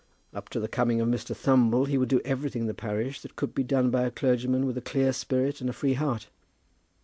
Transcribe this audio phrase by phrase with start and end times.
[0.33, 1.35] Up to the coming of Mr.
[1.35, 4.65] Thumble he would do everything in the parish that could be done by a clergyman
[4.65, 6.25] with a clear spirit and a free heart.